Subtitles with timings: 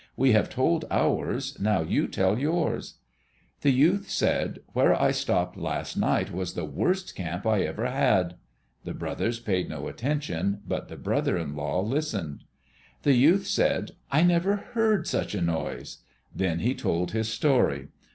[0.17, 2.95] We have told ours, now you tell yours."
[3.61, 8.33] The youth said, "Where I stopped last night was the worst camp I ever had."
[8.83, 12.45] The brothers paid no attention but the brother in law listened.
[13.03, 15.99] The youth said, "I never heard such a noise."
[16.35, 17.89] Then he told his story.